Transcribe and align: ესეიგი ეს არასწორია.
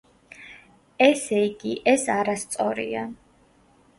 ესეიგი 1.07 1.75
ეს 1.93 2.07
არასწორია. 2.15 3.03